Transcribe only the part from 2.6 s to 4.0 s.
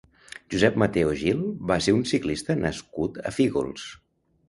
nascut a Fígols.